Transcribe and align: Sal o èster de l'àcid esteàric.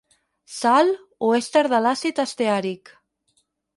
Sal 0.53 0.87
o 1.27 1.29
èster 1.39 1.63
de 1.73 1.81
l'àcid 1.87 2.23
esteàric. 2.25 2.95